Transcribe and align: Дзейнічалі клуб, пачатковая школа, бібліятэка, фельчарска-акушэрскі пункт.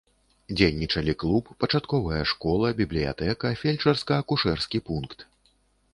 Дзейнічалі 0.59 1.13
клуб, 1.23 1.51
пачатковая 1.65 2.23
школа, 2.31 2.73
бібліятэка, 2.81 3.53
фельчарска-акушэрскі 3.63 4.85
пункт. 4.89 5.19